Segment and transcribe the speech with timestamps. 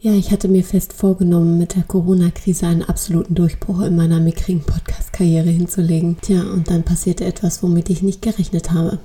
[0.00, 4.62] Ja, ich hatte mir fest vorgenommen, mit der Corona-Krise einen absoluten Durchbruch in meiner mickrigen
[4.62, 6.18] Podcast-Karriere hinzulegen.
[6.20, 9.00] Tja, und dann passierte etwas, womit ich nicht gerechnet habe.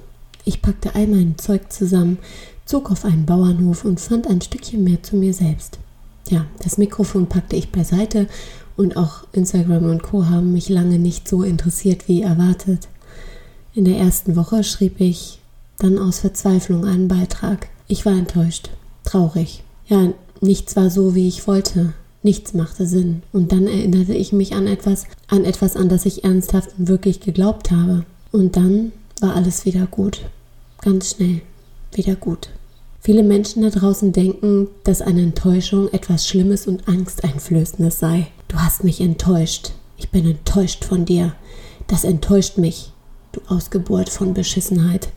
[0.46, 2.20] Ich packte all mein Zeug zusammen,
[2.66, 5.80] zog auf einen Bauernhof und fand ein Stückchen mehr zu mir selbst.
[6.30, 8.28] Ja, das Mikrofon packte ich beiseite
[8.78, 12.88] und auch Instagram und Co haben mich lange nicht so interessiert wie erwartet.
[13.74, 15.40] In der ersten Woche schrieb ich
[15.80, 17.70] dann aus Verzweiflung einen Beitrag.
[17.88, 18.70] Ich war enttäuscht,
[19.04, 19.64] traurig.
[19.88, 21.94] Ja, Nichts war so, wie ich wollte.
[22.22, 23.24] Nichts machte Sinn.
[23.32, 27.22] Und dann erinnerte ich mich an etwas, an etwas, an das ich ernsthaft und wirklich
[27.22, 28.04] geglaubt habe.
[28.34, 30.20] Und dann war alles wieder gut.
[30.82, 31.44] Ganz schnell.
[31.94, 32.50] Wieder gut.
[33.00, 38.28] Viele Menschen da draußen denken, dass eine Enttäuschung etwas Schlimmes und Angsteinflößendes sei.
[38.50, 39.72] Du hast mich enttäuscht.
[39.96, 41.34] Ich bin enttäuscht von dir.
[41.88, 42.92] Das enttäuscht mich.
[43.32, 45.08] Du Ausgeburt von Beschissenheit.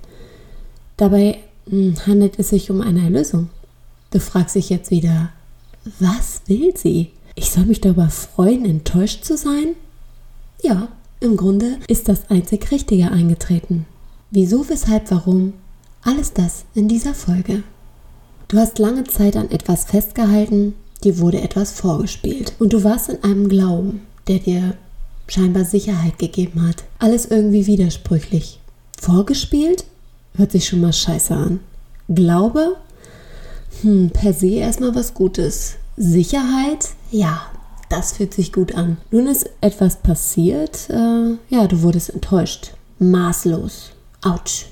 [0.97, 1.39] Dabei
[1.69, 3.51] hm, handelt es sich um eine Erlösung.
[4.17, 5.29] Du fragst dich jetzt wieder,
[6.01, 7.11] was will sie?
[7.35, 9.75] Ich soll mich darüber freuen, enttäuscht zu sein?
[10.63, 10.89] Ja,
[11.21, 13.85] im Grunde ist das einzig Richtige eingetreten.
[14.31, 15.53] Wieso, weshalb, warum?
[16.01, 17.63] Alles das in dieser Folge.
[18.49, 20.73] Du hast lange Zeit an etwas festgehalten,
[21.05, 24.79] dir wurde etwas vorgespielt und du warst in einem Glauben, der dir
[25.29, 26.85] scheinbar Sicherheit gegeben hat.
[27.01, 28.61] Alles irgendwie widersprüchlich.
[28.99, 29.85] Vorgespielt?
[30.37, 31.61] Hört sich schon mal scheiße an.
[32.09, 32.77] Glaube?
[33.83, 35.77] Hm, per se erstmal was Gutes.
[35.97, 36.89] Sicherheit?
[37.11, 37.43] Ja,
[37.89, 38.99] das fühlt sich gut an.
[39.11, 40.91] Nun ist etwas passiert.
[40.91, 42.73] Äh, ja, du wurdest enttäuscht.
[42.99, 43.91] Maßlos.
[44.23, 44.67] Autsch.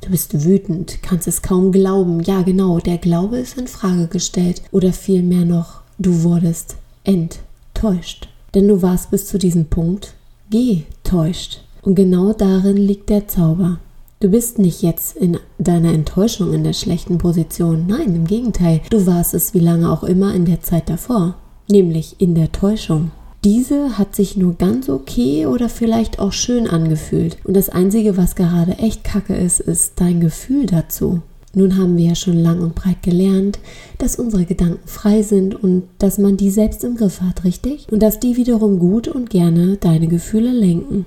[0.00, 2.20] Du bist wütend, kannst es kaum glauben.
[2.22, 4.62] Ja, genau, der Glaube ist in Frage gestellt.
[4.72, 8.28] Oder vielmehr noch, du wurdest enttäuscht.
[8.54, 10.14] Denn du warst bis zu diesem Punkt
[10.50, 11.62] getäuscht.
[11.82, 13.78] Und genau darin liegt der Zauber.
[14.22, 17.86] Du bist nicht jetzt in deiner Enttäuschung in der schlechten Position.
[17.88, 18.80] Nein, im Gegenteil.
[18.88, 21.34] Du warst es wie lange auch immer in der Zeit davor.
[21.68, 23.10] Nämlich in der Täuschung.
[23.42, 27.36] Diese hat sich nur ganz okay oder vielleicht auch schön angefühlt.
[27.42, 31.22] Und das Einzige, was gerade echt kacke ist, ist dein Gefühl dazu.
[31.52, 33.58] Nun haben wir ja schon lang und breit gelernt,
[33.98, 37.88] dass unsere Gedanken frei sind und dass man die selbst im Griff hat, richtig?
[37.90, 41.06] Und dass die wiederum gut und gerne deine Gefühle lenken.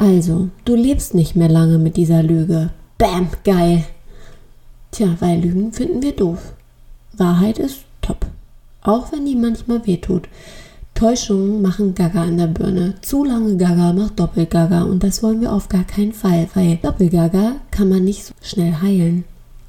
[0.00, 2.70] Also, du lebst nicht mehr lange mit dieser Lüge.
[2.96, 3.84] Bam, geil.
[4.92, 6.54] Tja, weil Lügen finden wir doof.
[7.12, 8.24] Wahrheit ist top.
[8.82, 10.26] Auch wenn die manchmal wehtut.
[10.94, 12.94] Täuschungen machen Gaga in der Birne.
[13.02, 17.56] Zu lange Gaga macht Doppelgaga und das wollen wir auf gar keinen Fall, weil Doppelgaga
[17.70, 19.24] kann man nicht so schnell heilen.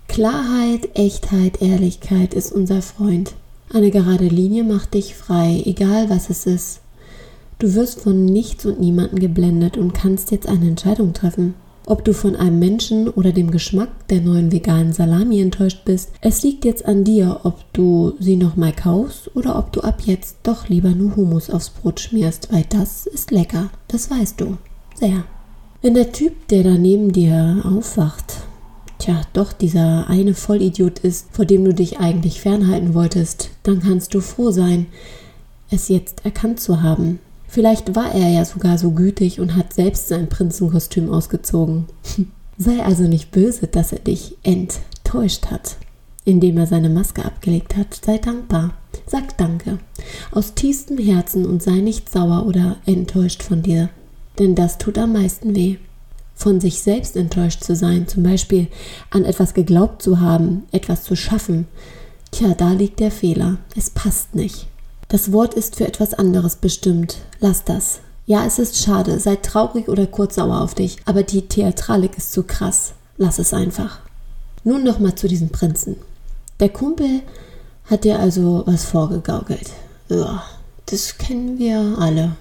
[0.07, 3.33] Klarheit, Echtheit, Ehrlichkeit ist unser Freund.
[3.73, 6.80] Eine gerade Linie macht dich frei, egal was es ist.
[7.61, 11.53] Du wirst von nichts und niemanden geblendet und kannst jetzt eine Entscheidung treffen.
[11.85, 16.41] Ob du von einem Menschen oder dem Geschmack der neuen veganen Salami enttäuscht bist, es
[16.41, 20.69] liegt jetzt an dir, ob du sie nochmal kaufst oder ob du ab jetzt doch
[20.69, 24.57] lieber nur Hummus aufs Brot schmierst, weil das ist lecker, das weißt du.
[24.95, 25.23] Sehr.
[25.83, 28.37] Wenn der Typ, der da neben dir aufwacht,
[28.97, 34.15] tja, doch dieser eine Vollidiot ist, vor dem du dich eigentlich fernhalten wolltest, dann kannst
[34.15, 34.87] du froh sein,
[35.69, 37.19] es jetzt erkannt zu haben.
[37.51, 41.85] Vielleicht war er ja sogar so gütig und hat selbst sein Prinzenkostüm ausgezogen.
[42.57, 45.75] Sei also nicht böse, dass er dich enttäuscht hat,
[46.23, 47.99] indem er seine Maske abgelegt hat.
[48.05, 48.75] Sei dankbar.
[49.05, 49.79] Sag Danke
[50.31, 53.89] aus tiefstem Herzen und sei nicht sauer oder enttäuscht von dir,
[54.39, 55.75] denn das tut am meisten weh.
[56.33, 58.67] Von sich selbst enttäuscht zu sein, zum Beispiel
[59.09, 61.67] an etwas geglaubt zu haben, etwas zu schaffen,
[62.31, 63.57] tja, da liegt der Fehler.
[63.75, 64.70] Es passt nicht.
[65.11, 67.17] Das Wort ist für etwas anderes bestimmt.
[67.41, 67.99] Lass das.
[68.27, 72.31] Ja, es ist schade, sei traurig oder kurz sauer auf dich, aber die Theatralik ist
[72.31, 72.93] zu krass.
[73.17, 73.99] Lass es einfach.
[74.63, 75.97] Nun noch mal zu diesem Prinzen.
[76.61, 77.23] Der Kumpel
[77.89, 79.71] hat dir also was vorgegaukelt.
[80.07, 80.43] Ja,
[80.85, 82.37] das kennen wir alle.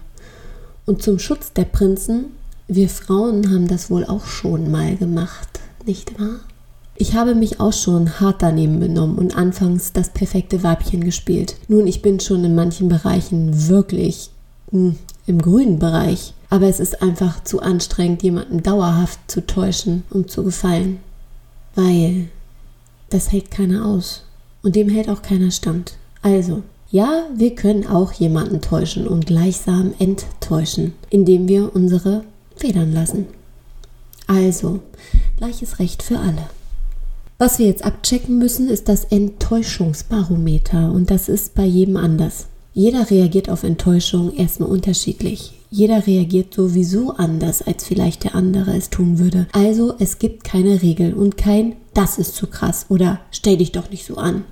[0.86, 2.26] Und zum Schutz der Prinzen,
[2.68, 6.38] wir Frauen haben das wohl auch schon mal gemacht, nicht wahr?
[7.00, 11.56] Ich habe mich auch schon hart daneben benommen und anfangs das perfekte Weibchen gespielt.
[11.66, 14.28] Nun, ich bin schon in manchen Bereichen wirklich
[14.70, 16.34] mh, hm, im grünen Bereich.
[16.50, 20.98] Aber es ist einfach zu anstrengend, jemanden dauerhaft zu täuschen, um zu gefallen.
[21.74, 22.28] Weil
[23.08, 24.24] das hält keiner aus.
[24.62, 25.94] Und dem hält auch keiner stand.
[26.20, 32.24] Also, ja, wir können auch jemanden täuschen und gleichsam enttäuschen, indem wir unsere
[32.56, 33.26] Federn lassen.
[34.26, 34.80] Also,
[35.38, 36.50] gleiches Recht für alle.
[37.40, 42.48] Was wir jetzt abchecken müssen, ist das Enttäuschungsbarometer und das ist bei jedem anders.
[42.74, 45.54] Jeder reagiert auf Enttäuschung erstmal unterschiedlich.
[45.70, 49.46] Jeder reagiert sowieso anders, als vielleicht der andere es tun würde.
[49.52, 53.88] Also es gibt keine Regel und kein das ist zu krass oder stell dich doch
[53.88, 54.44] nicht so an.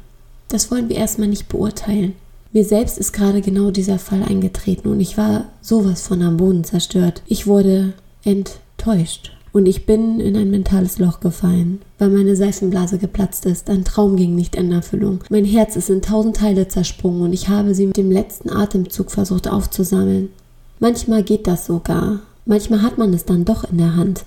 [0.49, 2.15] Das wollen wir erstmal nicht beurteilen.
[2.55, 6.65] Mir selbst ist gerade genau dieser Fall eingetreten und ich war sowas von am Boden
[6.65, 7.21] zerstört.
[7.27, 7.93] Ich wurde
[8.25, 9.33] enttäuscht.
[9.53, 13.71] Und ich bin in ein mentales Loch gefallen, weil meine Seifenblase geplatzt ist.
[13.71, 15.21] Ein Traum ging nicht in Erfüllung.
[15.31, 19.11] Mein Herz ist in tausend Teile zersprungen und ich habe sie mit dem letzten Atemzug
[19.11, 20.29] versucht aufzusammeln.
[20.81, 22.21] Manchmal geht das sogar.
[22.45, 24.25] Manchmal hat man es dann doch in der Hand,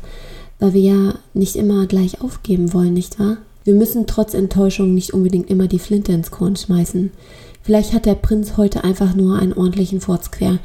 [0.60, 3.38] weil wir ja nicht immer gleich aufgeben wollen, nicht wahr?
[3.64, 7.12] Wir müssen trotz Enttäuschung nicht unbedingt immer die Flinte ins Korn schmeißen.
[7.64, 10.60] Vielleicht hat der Prinz heute einfach nur einen ordentlichen Furz quer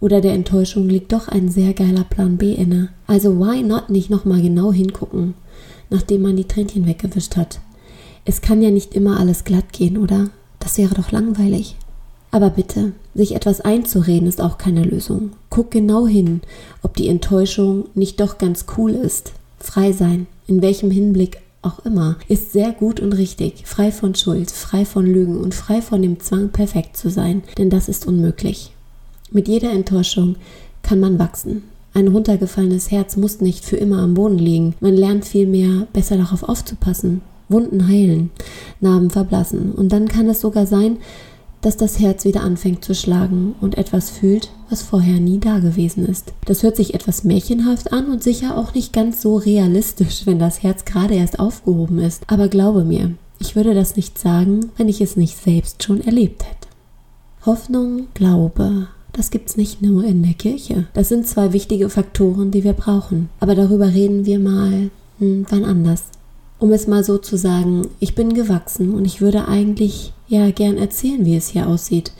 [0.00, 2.88] oder der Enttäuschung liegt doch ein sehr geiler Plan B inne.
[3.06, 5.34] Also why not nicht nochmal genau hingucken,
[5.90, 7.60] nachdem man die Tränchen weggewischt hat.
[8.24, 10.30] Es kann ja nicht immer alles glatt gehen, oder?
[10.58, 11.76] Das wäre doch langweilig.
[12.30, 15.32] Aber bitte, sich etwas einzureden ist auch keine Lösung.
[15.48, 16.42] Guck genau hin,
[16.82, 19.32] ob die Enttäuschung nicht doch ganz cool ist.
[19.58, 24.50] Frei sein, in welchem Hinblick auch immer, ist sehr gut und richtig, frei von Schuld,
[24.50, 28.72] frei von Lügen und frei von dem Zwang, perfekt zu sein, denn das ist unmöglich.
[29.30, 30.36] Mit jeder Enttäuschung
[30.82, 31.62] kann man wachsen.
[31.92, 34.74] Ein runtergefallenes Herz muss nicht für immer am Boden liegen.
[34.80, 37.20] Man lernt vielmehr, besser darauf aufzupassen.
[37.48, 38.30] Wunden heilen,
[38.80, 39.72] Narben verblassen.
[39.72, 40.98] Und dann kann es sogar sein,
[41.60, 46.06] dass das Herz wieder anfängt zu schlagen und etwas fühlt, was vorher nie da gewesen
[46.06, 46.32] ist.
[46.46, 50.62] Das hört sich etwas märchenhaft an und sicher auch nicht ganz so realistisch, wenn das
[50.62, 52.22] Herz gerade erst aufgehoben ist.
[52.28, 56.44] Aber glaube mir, ich würde das nicht sagen, wenn ich es nicht selbst schon erlebt
[56.44, 56.68] hätte.
[57.44, 60.86] Hoffnung, Glaube, das gibt's nicht nur in der Kirche.
[60.94, 63.28] Das sind zwei wichtige Faktoren, die wir brauchen.
[63.40, 66.04] Aber darüber reden wir mal hm, wann anders.
[66.58, 70.76] Um es mal so zu sagen, ich bin gewachsen und ich würde eigentlich ja gern
[70.76, 72.12] erzählen, wie es hier aussieht.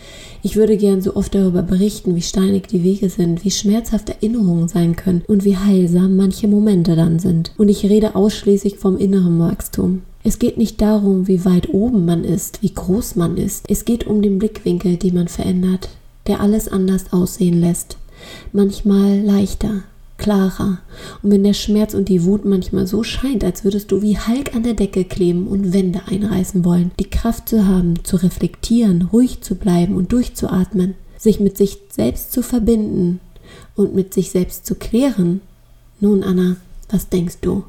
[0.43, 4.67] Ich würde gern so oft darüber berichten, wie steinig die Wege sind, wie schmerzhaft Erinnerungen
[4.67, 7.53] sein können und wie heilsam manche Momente dann sind.
[7.59, 10.03] Und ich rede ausschließlich vom inneren Wachstum.
[10.23, 13.67] Es geht nicht darum, wie weit oben man ist, wie groß man ist.
[13.69, 15.91] Es geht um den Blickwinkel, den man verändert,
[16.27, 17.97] der alles anders aussehen lässt.
[18.53, 19.83] Manchmal leichter,
[20.19, 20.79] klarer.
[21.23, 24.55] Und wenn der Schmerz und die Wut manchmal so scheint, als würdest du wie Hulk
[24.55, 29.41] an der Decke kleben und Wände einreißen wollen, die Kraft zu haben, zu reflektieren, ruhig
[29.41, 33.21] zu bleiben und durchzuatmen, sich mit sich selbst zu verbinden
[33.75, 35.41] und mit sich selbst zu klären.
[36.01, 36.57] Nun, Anna,
[36.89, 37.65] was denkst du?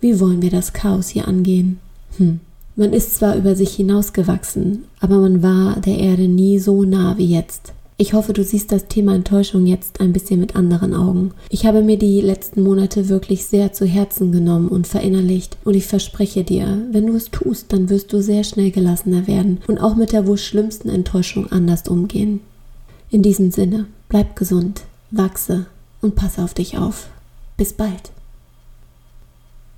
[0.00, 1.78] Wie wollen wir das Chaos hier angehen?
[2.16, 2.40] Hm.
[2.78, 7.32] Man ist zwar über sich hinausgewachsen, aber man war der Erde nie so nah wie
[7.32, 7.72] jetzt.
[7.98, 11.32] Ich hoffe, du siehst das Thema Enttäuschung jetzt ein bisschen mit anderen Augen.
[11.48, 15.86] Ich habe mir die letzten Monate wirklich sehr zu Herzen genommen und verinnerlicht und ich
[15.86, 19.96] verspreche dir, wenn du es tust, dann wirst du sehr schnell gelassener werden und auch
[19.96, 22.40] mit der wohl schlimmsten Enttäuschung anders umgehen.
[23.10, 25.64] In diesem Sinne, bleib gesund, wachse
[26.02, 27.08] und passe auf dich auf.
[27.56, 28.12] Bis bald.